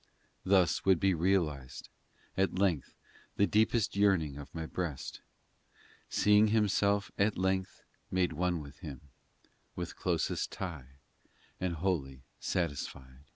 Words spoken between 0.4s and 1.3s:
XII Thus would be